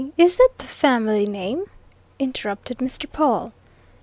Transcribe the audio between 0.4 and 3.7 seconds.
the family name?" interrupted Mr. Pawle.